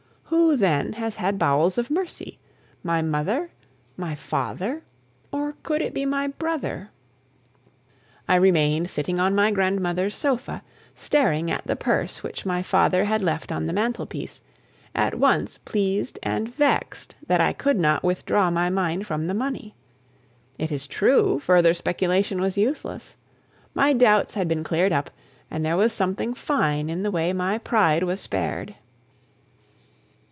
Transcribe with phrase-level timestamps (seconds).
[0.33, 2.39] Who, then, has had bowels of mercy?
[2.83, 3.51] My mother?
[3.97, 4.81] My father?
[5.29, 6.89] Or could it be my brother?
[8.29, 10.63] I remained sitting on my grandmother's sofa,
[10.95, 14.41] staring at the purse which my father had left on the mantelpiece,
[14.95, 19.75] at once pleased and vexed that I could not withdraw my mind from the money.
[20.57, 23.17] It is true, further speculation was useless.
[23.73, 25.11] My doubts had been cleared up
[25.49, 28.75] and there was something fine in the way my pride was spared.